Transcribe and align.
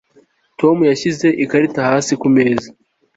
Tom 0.59 0.77
yashyize 0.91 1.27
ikarita 1.43 1.79
hasi 1.89 2.11
kumeza 2.21 2.69